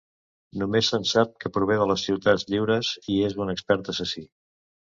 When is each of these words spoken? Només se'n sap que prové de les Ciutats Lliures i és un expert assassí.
Només 0.61 0.87
se'n 0.93 1.05
sap 1.09 1.35
que 1.45 1.51
prové 1.59 1.77
de 1.83 1.87
les 1.91 2.07
Ciutats 2.09 2.47
Lliures 2.55 2.91
i 3.17 3.21
és 3.31 3.39
un 3.47 3.55
expert 3.57 3.95
assassí. 3.97 4.29